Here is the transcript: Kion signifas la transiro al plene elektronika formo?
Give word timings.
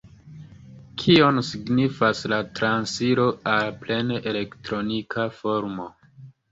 Kion 1.01 1.41
signifas 1.49 2.23
la 2.33 2.41
transiro 2.61 3.29
al 3.55 3.73
plene 3.85 4.21
elektronika 4.35 5.33
formo? 5.41 5.93